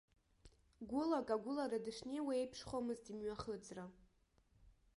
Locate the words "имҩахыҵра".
3.11-3.85